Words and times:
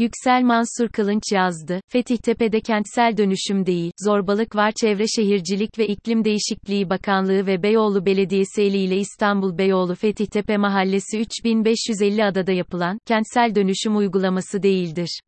Yüksel 0.00 0.42
Mansur 0.42 0.88
Kılınç 0.88 1.22
yazdı, 1.32 1.80
Fethiye'de 1.88 2.60
kentsel 2.60 3.16
dönüşüm 3.16 3.66
değil, 3.66 3.92
zorbalık 4.04 4.56
var 4.56 4.72
Çevre 4.80 5.04
Şehircilik 5.06 5.78
ve 5.78 5.86
İklim 5.86 6.24
Değişikliği 6.24 6.90
Bakanlığı 6.90 7.46
ve 7.46 7.62
Beyoğlu 7.62 8.06
Belediyesi 8.06 8.62
eliyle 8.62 8.96
İstanbul 8.96 9.58
Beyoğlu 9.58 9.94
Fethiyetepe 9.94 10.56
Mahallesi 10.56 11.20
3550 11.20 12.24
adada 12.24 12.52
yapılan, 12.52 12.98
kentsel 13.06 13.54
dönüşüm 13.54 13.96
uygulaması 13.96 14.62
değildir. 14.62 15.20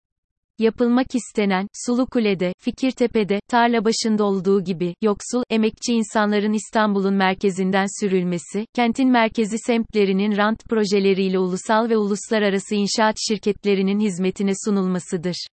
Yapılmak 0.59 1.15
istenen, 1.15 1.67
Sulukule'de, 1.87 2.53
Fikirtepe'de, 2.59 3.41
Tarlabaşı'nda 3.49 4.25
olduğu 4.25 4.65
gibi, 4.65 4.95
yoksul, 5.03 5.43
emekçi 5.51 5.93
insanların 5.93 6.53
İstanbul'un 6.53 7.15
merkezinden 7.15 7.87
sürülmesi, 8.01 8.67
kentin 8.75 9.11
merkezi 9.11 9.57
semtlerinin 9.59 10.37
rant 10.37 10.65
projeleriyle 10.65 11.39
ulusal 11.39 11.89
ve 11.91 11.97
uluslararası 11.97 12.75
inşaat 12.75 13.17
şirketlerinin 13.29 14.01
hizmetine 14.01 14.53
sunulmasıdır. 14.65 15.47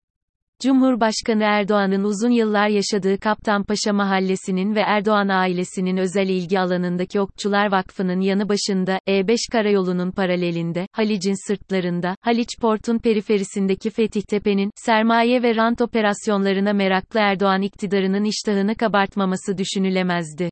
Cumhurbaşkanı 0.62 1.42
Erdoğan'ın 1.42 2.04
uzun 2.04 2.30
yıllar 2.30 2.68
yaşadığı 2.68 3.18
Kaptanpaşa 3.18 3.92
Mahallesi'nin 3.92 4.74
ve 4.74 4.80
Erdoğan 4.80 5.28
ailesinin 5.28 5.96
özel 5.96 6.28
ilgi 6.28 6.60
alanındaki 6.60 7.20
Okçular 7.20 7.72
Vakfı'nın 7.72 8.20
yanı 8.20 8.48
başında, 8.48 9.00
E5 9.08 9.36
karayolunun 9.52 10.10
paralelinde, 10.10 10.86
Halic'in 10.92 11.46
sırtlarında, 11.46 12.16
Haliç 12.20 12.48
Port'un 12.60 12.98
periferisindeki 12.98 13.90
Fethiyetepe'nin, 13.90 14.70
sermaye 14.76 15.42
ve 15.42 15.56
rant 15.56 15.80
operasyonlarına 15.80 16.72
meraklı 16.72 17.20
Erdoğan 17.20 17.62
iktidarının 17.62 18.24
iştahını 18.24 18.74
kabartmaması 18.74 19.58
düşünülemezdi. 19.58 20.50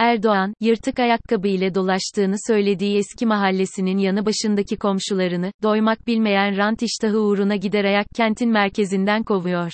Erdoğan, 0.00 0.54
yırtık 0.60 0.98
ayakkabı 0.98 1.48
ile 1.48 1.74
dolaştığını 1.74 2.36
söylediği 2.46 2.98
eski 2.98 3.26
mahallesinin 3.26 3.98
yanı 3.98 4.26
başındaki 4.26 4.76
komşularını, 4.76 5.52
doymak 5.62 6.06
bilmeyen 6.06 6.56
rant 6.56 6.82
iştahı 6.82 7.20
uğruna 7.20 7.56
gider 7.56 7.84
ayak 7.84 8.06
kentin 8.16 8.50
merkezinden 8.50 9.22
kovuyor. 9.22 9.72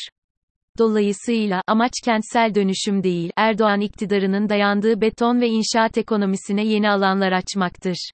Dolayısıyla, 0.79 1.63
amaç 1.67 1.93
kentsel 2.05 2.55
dönüşüm 2.55 3.03
değil, 3.03 3.31
Erdoğan 3.37 3.81
iktidarının 3.81 4.49
dayandığı 4.49 5.01
beton 5.01 5.41
ve 5.41 5.49
inşaat 5.49 5.99
ekonomisine 5.99 6.67
yeni 6.67 6.91
alanlar 6.91 7.33
açmaktır. 7.33 8.11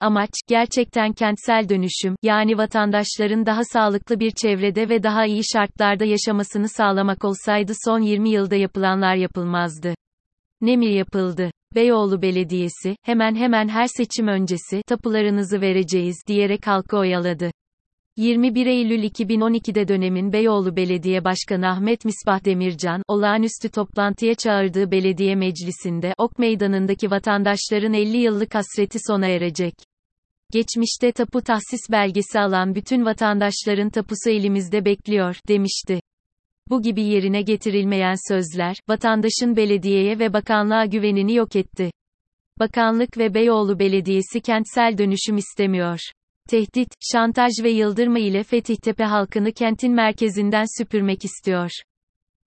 Amaç, 0.00 0.30
gerçekten 0.48 1.12
kentsel 1.12 1.68
dönüşüm, 1.68 2.16
yani 2.22 2.58
vatandaşların 2.58 3.46
daha 3.46 3.64
sağlıklı 3.64 4.20
bir 4.20 4.30
çevrede 4.30 4.88
ve 4.88 5.02
daha 5.02 5.26
iyi 5.26 5.42
şartlarda 5.52 6.04
yaşamasını 6.04 6.68
sağlamak 6.68 7.24
olsaydı 7.24 7.72
son 7.84 8.00
20 8.00 8.30
yılda 8.30 8.56
yapılanlar 8.56 9.14
yapılmazdı. 9.14 9.94
Ne 10.60 10.76
mi 10.76 10.86
yapıldı? 10.86 11.50
Beyoğlu 11.74 12.22
Belediyesi, 12.22 12.96
hemen 13.02 13.34
hemen 13.34 13.68
her 13.68 13.86
seçim 13.86 14.28
öncesi, 14.28 14.82
tapularınızı 14.86 15.60
vereceğiz, 15.60 16.16
diyerek 16.26 16.66
halkı 16.66 16.96
oyaladı. 16.96 17.50
21 18.16 18.66
Eylül 18.66 19.02
2012'de 19.02 19.88
dönemin 19.88 20.32
Beyoğlu 20.32 20.76
Belediye 20.76 21.24
Başkanı 21.24 21.68
Ahmet 21.68 22.04
Misbah 22.04 22.44
Demircan, 22.44 23.02
olağanüstü 23.08 23.68
toplantıya 23.68 24.34
çağırdığı 24.34 24.90
belediye 24.90 25.34
meclisinde, 25.34 26.14
Ok 26.18 26.38
Meydanı'ndaki 26.38 27.10
vatandaşların 27.10 27.92
50 27.92 28.16
yıllık 28.16 28.54
hasreti 28.54 28.98
sona 29.06 29.26
erecek. 29.26 29.74
Geçmişte 30.52 31.12
tapu 31.12 31.40
tahsis 31.42 31.90
belgesi 31.90 32.40
alan 32.40 32.74
bütün 32.74 33.04
vatandaşların 33.04 33.90
tapusu 33.90 34.30
elimizde 34.30 34.84
bekliyor, 34.84 35.36
demişti. 35.48 36.00
Bu 36.70 36.82
gibi 36.82 37.02
yerine 37.02 37.42
getirilmeyen 37.42 38.28
sözler, 38.28 38.76
vatandaşın 38.88 39.56
belediyeye 39.56 40.18
ve 40.18 40.32
bakanlığa 40.32 40.84
güvenini 40.84 41.34
yok 41.34 41.56
etti. 41.56 41.90
Bakanlık 42.58 43.18
ve 43.18 43.34
Beyoğlu 43.34 43.78
Belediyesi 43.78 44.40
kentsel 44.40 44.98
dönüşüm 44.98 45.36
istemiyor. 45.36 45.98
Tehdit, 46.48 46.88
şantaj 47.12 47.52
ve 47.62 47.70
yıldırma 47.70 48.18
ile 48.18 48.42
Fethiyetepe 48.42 49.04
halkını 49.04 49.52
kentin 49.52 49.92
merkezinden 49.92 50.64
süpürmek 50.78 51.24
istiyor. 51.24 51.70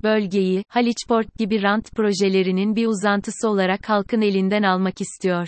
Bölgeyi, 0.03 0.63
Haliçport 0.67 1.38
gibi 1.38 1.61
rant 1.61 1.91
projelerinin 1.91 2.75
bir 2.75 2.88
uzantısı 2.88 3.50
olarak 3.50 3.89
halkın 3.89 4.22
elinden 4.22 4.63
almak 4.63 5.01
istiyor. 5.01 5.47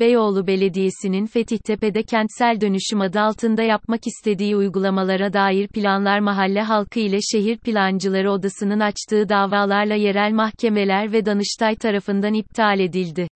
Beyoğlu 0.00 0.46
Belediyesi'nin 0.46 1.26
Fethiyetepe'de 1.26 2.02
kentsel 2.02 2.60
dönüşüm 2.60 3.00
adı 3.00 3.20
altında 3.20 3.62
yapmak 3.62 4.00
istediği 4.06 4.56
uygulamalara 4.56 5.32
dair 5.32 5.68
planlar 5.68 6.18
mahalle 6.18 6.62
halkı 6.62 7.00
ile 7.00 7.18
şehir 7.32 7.58
plancıları 7.58 8.32
odasının 8.32 8.80
açtığı 8.80 9.28
davalarla 9.28 9.94
yerel 9.94 10.32
mahkemeler 10.32 11.12
ve 11.12 11.26
Danıştay 11.26 11.76
tarafından 11.76 12.34
iptal 12.34 12.80
edildi. 12.80 13.28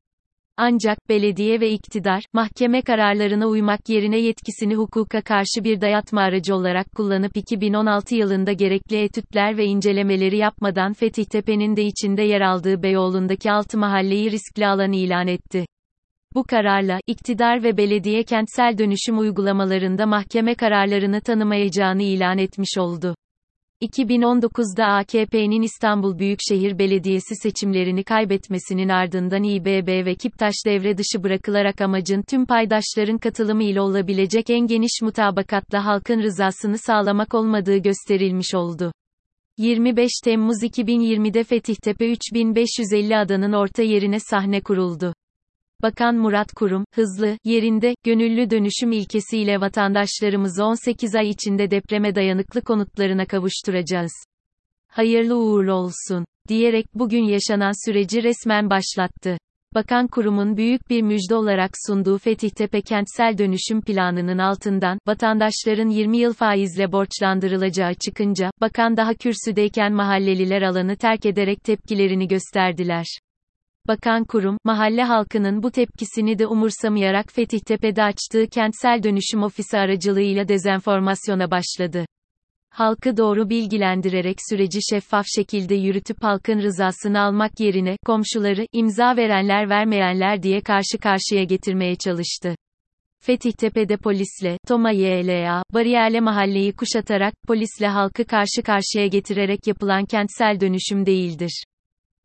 Ancak, 0.57 0.99
belediye 1.09 1.61
ve 1.61 1.71
iktidar, 1.71 2.25
mahkeme 2.33 2.83
kararlarına 2.83 3.47
uymak 3.47 3.89
yerine 3.89 4.19
yetkisini 4.19 4.75
hukuka 4.75 5.23
karşı 5.23 5.65
bir 5.65 5.81
dayatma 5.81 6.21
aracı 6.21 6.55
olarak 6.55 6.87
kullanıp 6.97 7.37
2016 7.37 8.15
yılında 8.15 8.53
gerekli 8.53 9.03
etütler 9.03 9.59
ve 9.59 9.65
incelemeleri 9.65 10.37
yapmadan 10.37 10.93
Fethiyetepe'nin 10.93 11.77
de 11.77 11.85
içinde 11.85 12.23
yer 12.23 12.41
aldığı 12.41 12.83
Beyoğlu'ndaki 12.83 13.53
altı 13.53 13.79
mahalleyi 13.79 14.31
riskli 14.31 14.67
alan 14.67 14.93
ilan 14.93 15.27
etti. 15.27 15.67
Bu 16.35 16.45
kararla, 16.45 17.01
iktidar 17.07 17.63
ve 17.63 17.77
belediye 17.77 18.23
kentsel 18.23 18.79
dönüşüm 18.79 19.19
uygulamalarında 19.19 20.07
mahkeme 20.07 20.55
kararlarını 20.55 21.21
tanımayacağını 21.21 22.03
ilan 22.03 22.39
etmiş 22.39 22.79
oldu. 22.79 23.15
2019'da 23.83 24.87
AKP'nin 24.87 25.63
İstanbul 25.63 26.19
Büyükşehir 26.19 26.79
Belediyesi 26.79 27.35
seçimlerini 27.43 28.05
kaybetmesinin 28.05 28.89
ardından 28.89 29.43
İBB 29.43 30.07
ve 30.07 30.15
Kiptaş 30.15 30.55
devre 30.67 30.99
dışı 30.99 31.23
bırakılarak 31.23 31.81
amacın 31.81 32.23
tüm 32.29 32.47
paydaşların 32.47 33.19
katılımı 33.19 33.65
ile 33.65 33.81
olabilecek 33.81 34.51
en 34.51 34.67
geniş 34.67 35.03
mutabakatla 35.03 35.85
halkın 35.85 36.23
rızasını 36.23 36.79
sağlamak 36.79 37.35
olmadığı 37.35 37.77
gösterilmiş 37.77 38.55
oldu. 38.55 38.93
25 39.59 40.11
Temmuz 40.25 40.63
2020'de 40.63 41.45
Fethiyetepe 41.45 42.13
3550 42.13 43.17
adanın 43.17 43.53
orta 43.53 43.83
yerine 43.83 44.21
sahne 44.21 44.61
kuruldu. 44.61 45.15
Bakan 45.83 46.17
Murat 46.17 46.53
Kurum, 46.53 46.85
hızlı, 46.95 47.39
yerinde, 47.45 47.95
gönüllü 48.05 48.51
dönüşüm 48.51 48.93
ilkesiyle 48.93 49.61
vatandaşlarımızı 49.61 50.65
18 50.65 51.15
ay 51.15 51.29
içinde 51.29 51.71
depreme 51.71 52.15
dayanıklı 52.15 52.61
konutlarına 52.61 53.27
kavuşturacağız. 53.27 54.13
Hayırlı 54.89 55.37
uğurlu 55.37 55.73
olsun, 55.73 56.25
diyerek 56.49 56.87
bugün 56.95 57.25
yaşanan 57.25 57.87
süreci 57.87 58.23
resmen 58.23 58.71
başlattı. 58.71 59.39
Bakan 59.75 60.07
kurumun 60.07 60.57
büyük 60.57 60.91
bir 60.91 61.03
müjde 61.03 61.35
olarak 61.35 61.71
sunduğu 61.87 62.19
Fethiyetepe 62.19 62.81
kentsel 62.81 63.39
dönüşüm 63.39 63.81
planının 63.81 64.39
altından, 64.39 64.99
vatandaşların 65.07 65.89
20 65.89 66.19
yıl 66.19 66.33
faizle 66.33 66.93
borçlandırılacağı 66.93 67.95
çıkınca, 67.95 68.51
bakan 68.61 68.97
daha 68.97 69.15
kürsüdeyken 69.15 69.93
mahalleliler 69.93 70.63
alanı 70.63 70.97
terk 70.97 71.27
ederek 71.27 71.65
tepkilerini 71.65 72.29
gösterdiler. 72.29 73.19
Bakan 73.89 74.25
kurum, 74.25 74.59
mahalle 74.65 75.03
halkının 75.03 75.63
bu 75.63 75.71
tepkisini 75.71 76.39
de 76.39 76.47
umursamayarak 76.47 77.33
Fethiyetepe'de 77.33 78.03
açtığı 78.03 78.47
kentsel 78.47 79.03
dönüşüm 79.03 79.43
ofisi 79.43 79.79
aracılığıyla 79.79 80.49
dezenformasyona 80.49 81.51
başladı. 81.51 82.07
Halkı 82.71 83.17
doğru 83.17 83.51
bilgilendirerek 83.51 84.37
süreci 84.49 84.79
şeffaf 84.91 85.27
şekilde 85.37 85.75
yürütüp 85.75 86.23
halkın 86.23 86.59
rızasını 86.63 87.21
almak 87.21 87.61
yerine, 87.61 87.97
komşuları, 88.07 88.67
imza 88.73 89.17
verenler 89.17 89.69
vermeyenler 89.71 90.43
diye 90.43 90.61
karşı 90.61 90.99
karşıya 91.03 91.45
getirmeye 91.45 91.97
çalıştı. 91.97 92.57
Fethiyetepe'de 93.21 93.97
polisle, 93.97 94.59
Toma 94.69 94.91
YLA, 94.91 95.63
bariyerle 95.75 96.21
mahalleyi 96.21 96.73
kuşatarak, 96.73 97.35
polisle 97.47 97.87
halkı 97.89 98.25
karşı 98.25 98.63
karşıya 98.65 99.07
getirerek 99.07 99.67
yapılan 99.67 100.05
kentsel 100.05 100.61
dönüşüm 100.61 101.07
değildir. 101.07 101.65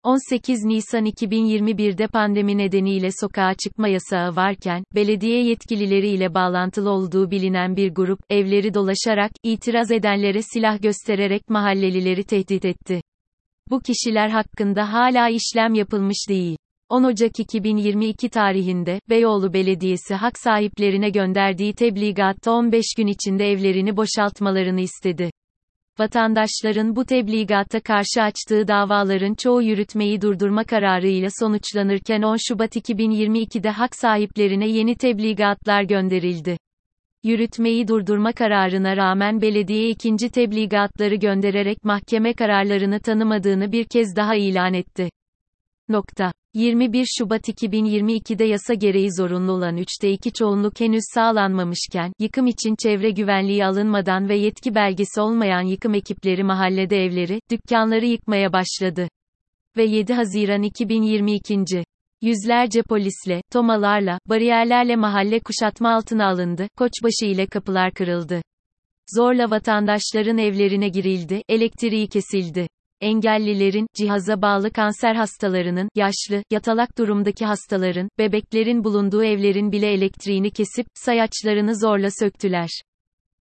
18 0.04 0.66
Nisan 0.66 1.06
2021'de 1.06 2.08
pandemi 2.08 2.58
nedeniyle 2.58 3.10
sokağa 3.22 3.54
çıkma 3.64 3.88
yasağı 3.88 4.36
varken, 4.36 4.84
belediye 4.96 5.44
yetkilileriyle 5.44 6.34
bağlantılı 6.34 6.90
olduğu 6.90 7.32
bilinen 7.32 7.76
bir 7.76 7.90
grup, 7.90 8.20
evleri 8.30 8.74
dolaşarak, 8.74 9.32
itiraz 9.44 9.92
edenlere 9.92 10.42
silah 10.42 10.82
göstererek 10.82 11.50
mahallelileri 11.50 12.24
tehdit 12.24 12.66
etti. 12.66 13.02
Bu 13.70 13.80
kişiler 13.80 14.30
hakkında 14.30 14.94
hala 14.94 15.30
işlem 15.30 15.74
yapılmış 15.74 16.30
değil. 16.30 16.58
10 16.90 17.04
Ocak 17.04 17.40
2022 17.40 18.30
tarihinde, 18.30 19.00
Beyoğlu 19.10 19.54
Belediyesi 19.54 20.16
hak 20.16 20.40
sahiplerine 20.40 21.10
gönderdiği 21.10 21.74
tebligatta 21.74 22.52
15 22.52 22.86
gün 22.98 23.08
içinde 23.08 23.52
evlerini 23.52 23.98
boşaltmalarını 23.98 24.82
istedi. 24.82 25.30
Vatandaşların 26.00 26.96
bu 26.96 27.06
tebligatta 27.06 27.80
karşı 27.80 28.22
açtığı 28.22 28.68
davaların 28.68 29.34
çoğu 29.34 29.62
yürütmeyi 29.62 30.22
durdurma 30.22 30.64
kararıyla 30.64 31.30
sonuçlanırken 31.40 32.22
10 32.22 32.38
Şubat 32.48 32.76
2022'de 32.76 33.70
hak 33.70 33.96
sahiplerine 33.96 34.68
yeni 34.68 34.96
tebligatlar 34.96 35.84
gönderildi. 35.84 36.58
Yürütmeyi 37.24 37.88
durdurma 37.88 38.32
kararına 38.32 38.98
rağmen 38.98 39.42
belediye 39.42 39.90
ikinci 39.90 40.30
tebligatları 40.30 41.16
göndererek 41.16 41.84
mahkeme 41.84 42.34
kararlarını 42.34 43.00
tanımadığını 43.00 43.72
bir 43.72 43.86
kez 43.86 44.16
daha 44.16 44.36
ilan 44.36 44.74
etti. 44.74 45.10
Nokta. 45.90 46.32
21 46.54 47.06
Şubat 47.18 47.50
2022'de 47.50 48.44
yasa 48.44 48.74
gereği 48.74 49.14
zorunlu 49.18 49.52
olan 49.52 49.78
3'te 49.78 50.12
2 50.12 50.34
çoğunluk 50.34 50.80
henüz 50.80 51.04
sağlanmamışken, 51.14 52.14
yıkım 52.20 52.48
için 52.48 52.76
çevre 52.76 53.12
güvenliği 53.12 53.66
alınmadan 53.66 54.30
ve 54.30 54.36
yetki 54.36 54.76
belgesi 54.76 55.22
olmayan 55.22 55.62
yıkım 55.62 55.94
ekipleri 55.94 56.44
mahallede 56.44 57.06
evleri, 57.06 57.40
dükkanları 57.52 58.06
yıkmaya 58.06 58.54
başladı. 58.54 59.08
Ve 59.78 59.84
7 59.84 60.14
Haziran 60.14 60.64
2022. 60.64 61.84
Yüzlerce 62.22 62.84
polisle, 62.84 63.42
tomalarla, 63.52 64.20
bariyerlerle 64.26 64.96
mahalle 64.96 65.40
kuşatma 65.40 65.94
altına 65.94 66.28
alındı, 66.28 66.68
Koçbaşı 66.78 67.26
ile 67.26 67.48
kapılar 67.48 67.92
kırıldı. 67.94 68.42
Zorla 69.16 69.50
vatandaşların 69.50 70.38
evlerine 70.38 70.90
girildi, 70.90 71.42
elektriği 71.50 72.08
kesildi 72.08 72.68
engellilerin, 73.02 73.88
cihaza 73.96 74.42
bağlı 74.42 74.72
kanser 74.72 75.16
hastalarının, 75.16 75.90
yaşlı, 75.96 76.44
yatalak 76.52 76.98
durumdaki 76.98 77.46
hastaların, 77.46 78.10
bebeklerin 78.20 78.84
bulunduğu 78.84 79.24
evlerin 79.24 79.72
bile 79.72 79.88
elektriğini 79.92 80.52
kesip, 80.52 80.88
sayaçlarını 80.96 81.76
zorla 81.76 82.10
söktüler. 82.20 82.70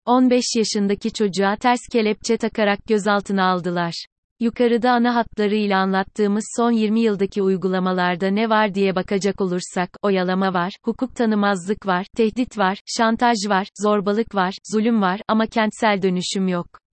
15 0.07 0.45
yaşındaki 0.57 1.13
çocuğa 1.13 1.57
ters 1.57 1.81
kelepçe 1.93 2.37
takarak 2.37 2.79
gözaltına 2.89 3.45
aldılar. 3.45 4.07
Yukarıda 4.41 4.91
ana 4.91 5.15
hatlarıyla 5.15 5.79
anlattığımız 5.79 6.45
son 6.57 6.73
20 6.73 7.01
yıldaki 7.01 7.43
uygulamalarda 7.43 8.27
ne 8.31 8.51
var 8.51 8.75
diye 8.75 8.95
bakacak 8.95 9.41
olursak, 9.41 9.91
oyalama 10.03 10.55
var, 10.55 10.73
hukuk 10.85 11.17
tanımazlık 11.17 11.87
var, 11.87 12.07
tehdit 12.17 12.59
var, 12.59 12.79
şantaj 12.87 13.37
var, 13.49 13.69
zorbalık 13.83 14.35
var, 14.35 14.55
zulüm 14.73 15.03
var 15.03 15.21
ama 15.29 15.47
kentsel 15.47 16.03
dönüşüm 16.03 16.49
yok. 16.49 16.88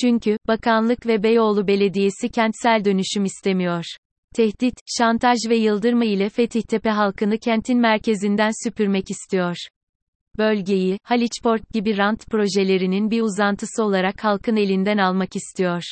Çünkü, 0.00 0.36
bakanlık 0.48 1.06
ve 1.06 1.22
Beyoğlu 1.22 1.66
Belediyesi 1.66 2.28
kentsel 2.28 2.84
dönüşüm 2.84 3.24
istemiyor. 3.24 3.84
Tehdit, 4.34 4.74
şantaj 4.98 5.38
ve 5.48 5.56
yıldırma 5.56 6.04
ile 6.04 6.28
Fethiyetepe 6.28 6.90
halkını 6.90 7.38
kentin 7.38 7.80
merkezinden 7.80 8.50
süpürmek 8.64 9.10
istiyor. 9.10 9.56
Bölgeyi, 10.38 10.98
Haliçport 11.02 11.70
gibi 11.74 11.96
rant 11.96 12.26
projelerinin 12.26 13.10
bir 13.10 13.22
uzantısı 13.22 13.84
olarak 13.84 14.24
halkın 14.24 14.56
elinden 14.56 14.98
almak 14.98 15.36
istiyor. 15.36 15.82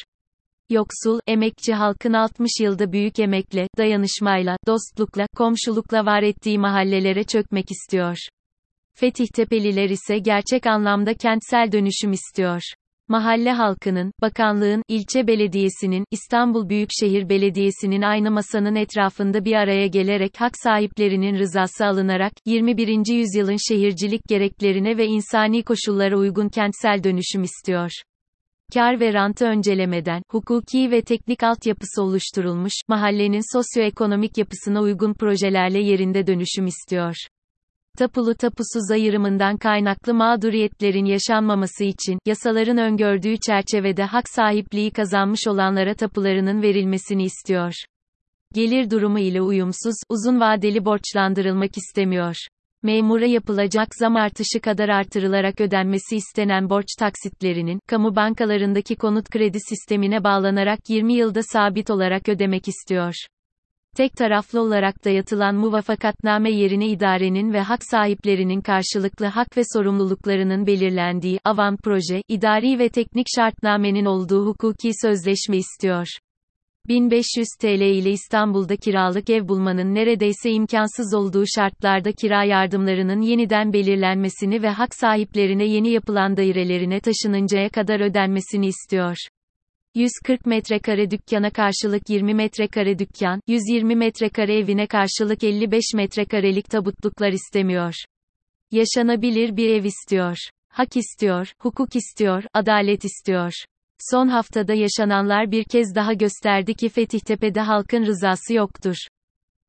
Yoksul, 0.71 1.21
emekçi 1.27 1.75
halkın 1.75 2.13
60 2.13 2.51
yılda 2.61 2.93
büyük 2.93 3.19
emekle, 3.19 3.69
dayanışmayla, 3.79 4.57
dostlukla, 4.67 5.27
komşulukla 5.37 6.07
var 6.07 6.23
ettiği 6.23 6.59
mahallelere 6.59 7.25
çökmek 7.25 7.71
istiyor. 7.71 8.17
Fetihtepeliler 8.95 9.91
ise 9.91 10.19
gerçek 10.19 10.67
anlamda 10.67 11.15
kentsel 11.15 11.73
dönüşüm 11.73 12.13
istiyor. 12.13 12.63
Mahalle 13.09 13.53
halkının, 13.53 14.13
bakanlığın, 14.21 14.83
ilçe 14.89 15.27
belediyesinin, 15.27 16.05
İstanbul 16.11 16.69
Büyükşehir 16.69 17.29
Belediyesi'nin 17.29 18.03
aynı 18.03 18.31
masanın 18.31 18.75
etrafında 18.75 19.45
bir 19.45 19.53
araya 19.53 19.87
gelerek 19.87 20.33
hak 20.39 20.53
sahiplerinin 20.63 21.39
rızası 21.39 21.87
alınarak, 21.87 22.33
21. 22.47 23.15
yüzyılın 23.15 23.57
şehircilik 23.69 24.29
gereklerine 24.29 24.99
ve 24.99 25.07
insani 25.07 25.63
koşullara 25.63 26.17
uygun 26.17 26.49
kentsel 26.49 27.05
dönüşüm 27.05 27.43
istiyor. 27.43 27.91
Kar 28.75 29.01
ve 29.01 29.13
rantı 29.13 29.45
öncelemeden, 29.45 30.23
hukuki 30.31 30.91
ve 30.91 31.03
teknik 31.03 31.43
altyapısı 31.43 32.03
oluşturulmuş, 32.03 32.75
mahallenin 32.89 33.57
sosyoekonomik 33.57 34.39
yapısına 34.39 34.81
uygun 34.81 35.15
projelerle 35.15 35.79
yerinde 35.79 36.27
dönüşüm 36.27 36.67
istiyor 36.67 37.15
tapulu 37.97 38.35
tapusuz 38.35 38.91
ayrımından 38.91 39.57
kaynaklı 39.57 40.15
mağduriyetlerin 40.15 41.05
yaşanmaması 41.05 41.85
için, 41.85 42.19
yasaların 42.27 42.79
öngördüğü 42.79 43.37
çerçevede 43.37 44.05
hak 44.05 44.29
sahipliği 44.29 44.91
kazanmış 44.91 45.47
olanlara 45.49 45.95
tapularının 45.95 46.63
verilmesini 46.63 47.25
istiyor. 47.25 47.73
Gelir 48.55 48.91
durumu 48.91 49.19
ile 49.19 49.43
uyumsuz, 49.43 49.95
uzun 50.09 50.41
vadeli 50.41 50.85
borçlandırılmak 50.85 51.77
istemiyor. 51.77 52.35
Memura 52.83 53.27
yapılacak 53.27 53.89
zam 53.99 54.17
artışı 54.17 54.61
kadar 54.61 54.89
artırılarak 54.89 55.61
ödenmesi 55.61 56.17
istenen 56.17 56.71
borç 56.71 56.87
taksitlerinin, 56.99 57.81
kamu 57.89 58.17
bankalarındaki 58.17 58.97
konut 58.97 59.31
kredi 59.31 59.59
sistemine 59.69 60.25
bağlanarak 60.25 60.79
20 60.89 61.15
yılda 61.15 61.43
sabit 61.43 61.91
olarak 61.91 62.29
ödemek 62.29 62.69
istiyor. 62.69 63.15
Tek 63.97 64.17
taraflı 64.17 64.61
olarak 64.61 65.05
dayatılan 65.05 65.55
muvafakatname 65.55 66.51
yerine 66.51 66.87
idarenin 66.87 67.53
ve 67.53 67.61
hak 67.61 67.81
sahiplerinin 67.91 68.61
karşılıklı 68.61 69.27
hak 69.27 69.57
ve 69.57 69.63
sorumluluklarının 69.73 70.67
belirlendiği 70.67 71.39
avan 71.45 71.77
proje, 71.85 72.23
idari 72.29 72.79
ve 72.79 72.89
teknik 72.89 73.27
şartnamenin 73.37 74.05
olduğu 74.05 74.47
hukuki 74.47 74.91
sözleşme 75.03 75.57
istiyor. 75.57 76.07
1500 76.89 77.47
TL 77.61 77.81
ile 77.81 78.11
İstanbul'da 78.11 78.77
kiralık 78.77 79.31
ev 79.31 79.49
bulmanın 79.49 79.95
neredeyse 79.95 80.51
imkansız 80.51 81.15
olduğu 81.15 81.45
şartlarda 81.55 82.13
kira 82.13 82.45
yardımlarının 82.45 83.21
yeniden 83.21 83.73
belirlenmesini 83.73 84.63
ve 84.63 84.69
hak 84.69 84.95
sahiplerine 84.95 85.65
yeni 85.65 85.91
yapılan 85.91 86.37
dairelerine 86.37 87.01
taşınıncaya 87.01 87.69
kadar 87.69 88.01
ödenmesini 88.01 88.67
istiyor. 88.67 89.17
140 89.97 90.47
metrekare 90.47 91.11
dükkana 91.11 91.51
karşılık 91.51 92.11
20 92.11 92.35
metrekare 92.35 92.99
dükkan, 92.99 93.41
120 93.47 93.97
metrekare 93.97 94.59
evine 94.59 94.87
karşılık 94.87 95.45
55 95.45 95.85
metrekarelik 95.95 96.71
tabutluklar 96.71 97.33
istemiyor. 97.33 97.95
Yaşanabilir 98.71 99.57
bir 99.57 99.71
ev 99.71 99.85
istiyor. 99.85 100.37
Hak 100.69 100.97
istiyor, 100.97 101.53
hukuk 101.59 101.97
istiyor, 101.97 102.45
adalet 102.55 103.05
istiyor. 103.05 103.53
Son 104.11 104.29
haftada 104.29 104.75
yaşananlar 104.75 105.51
bir 105.51 105.65
kez 105.65 105.95
daha 105.95 106.13
gösterdi 106.13 106.75
ki 106.75 106.89
Fetihtepe'de 106.89 107.61
halkın 107.61 108.07
rızası 108.07 108.55
yoktur. 108.55 108.97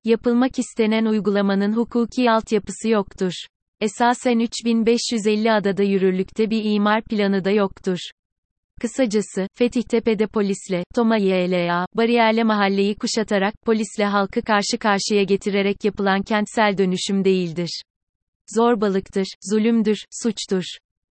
Yapılmak 0.03 0.59
istenen 0.59 1.05
uygulamanın 1.05 1.73
hukuki 1.73 2.31
altyapısı 2.31 2.89
yoktur. 2.89 3.33
Esasen 3.81 4.39
3550 4.39 5.51
adada 5.51 5.83
yürürlükte 5.83 6.49
bir 6.49 6.63
imar 6.63 7.03
planı 7.03 7.45
da 7.45 7.51
yoktur. 7.51 7.99
Kısacası, 8.81 9.47
Fethihtepe'de 9.55 10.27
polisle, 10.27 10.83
Toma 10.95 11.17
YLA, 11.17 11.85
bariyerle 11.93 12.43
mahalleyi 12.43 12.95
kuşatarak, 12.95 13.53
polisle 13.65 14.05
halkı 14.05 14.41
karşı 14.41 14.77
karşıya 14.79 15.23
getirerek 15.23 15.83
yapılan 15.83 16.21
kentsel 16.21 16.77
dönüşüm 16.77 17.25
değildir. 17.25 17.81
Zorbalıktır, 18.55 19.27
zulümdür, 19.49 19.97
suçtur. 20.23 20.63